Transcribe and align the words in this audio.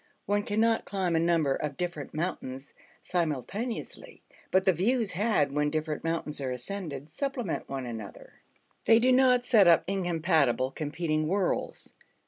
One 0.25 0.41
cannot 0.41 0.85
climb 0.85 1.15
a 1.15 1.19
number 1.19 1.53
of 1.53 1.77
different 1.77 2.11
mountains 2.11 2.73
simultaneously, 3.03 4.23
but 4.49 4.65
the 4.65 4.73
views 4.73 5.11
had 5.11 5.51
when 5.51 5.69
different 5.69 6.03
mountains 6.03 6.41
are 6.41 6.49
ascended 6.49 7.11
supplement 7.11 7.69
one 7.69 7.85
another: 7.85 8.41
they 8.85 8.97
do 8.97 9.11
not 9.11 9.45
set 9.45 9.67
up 9.67 9.83
incompatible, 9.85 10.71
competing 10.71 11.27
worlds. 11.27 11.93